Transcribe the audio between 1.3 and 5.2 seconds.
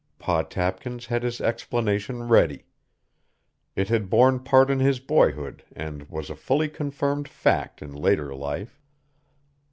explanation ready. It had borne part in his